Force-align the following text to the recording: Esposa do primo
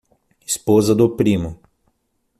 Esposa 0.47 0.95
do 0.95 1.15
primo 1.15 1.61